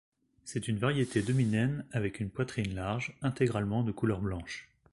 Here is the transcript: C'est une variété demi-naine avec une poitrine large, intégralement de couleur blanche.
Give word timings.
C'est 0.45 0.67
une 0.67 0.79
variété 0.79 1.21
demi-naine 1.21 1.85
avec 1.91 2.19
une 2.19 2.31
poitrine 2.31 2.73
large, 2.73 3.15
intégralement 3.21 3.83
de 3.83 3.91
couleur 3.91 4.19
blanche. 4.19 4.67